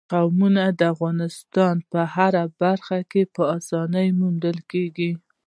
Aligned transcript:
قومونه 0.13 0.63
د 0.79 0.81
افغانستان 0.93 1.75
په 1.91 1.99
هره 2.15 2.43
برخه 2.61 2.97
کې 3.11 3.21
په 3.35 3.43
اسانۍ 3.57 4.07
موندل 4.19 4.57
کېږي. 4.71 5.11